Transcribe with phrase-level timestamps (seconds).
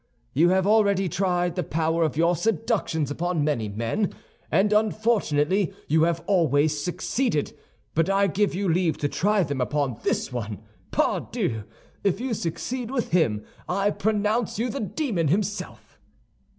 [0.33, 4.11] You have already tried the power of your seductions upon many men,
[4.49, 7.53] and unfortunately you have always succeeded;
[7.93, 10.63] but I give you leave to try them upon this one.
[10.89, 11.65] Pardieu!
[12.03, 15.99] if you succeed with him, I pronounce you the demon himself."